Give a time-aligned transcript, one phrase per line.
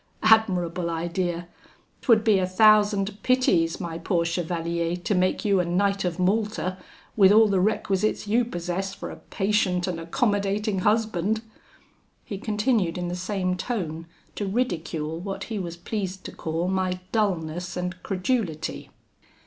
[0.23, 1.47] Admirable idea!
[2.01, 6.79] 'Twould be a thousand pities, my poor chevalier, to make you a Knight of Malta,
[7.15, 11.43] with all the requisites you possess for a patient and accommodating husband.'
[12.25, 16.99] He continued in the same tone to ridicule what he was pleased to call my
[17.11, 18.89] dullness and credulity.